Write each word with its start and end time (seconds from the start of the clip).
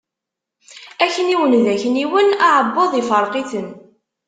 Akniwen 1.03 1.53
d 1.65 1.67
akniwen, 1.73 2.29
aɛebbuḍ 2.47 2.91
ifreq-iten. 3.01 3.67